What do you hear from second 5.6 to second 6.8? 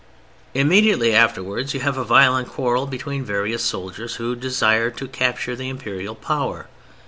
Imperial power.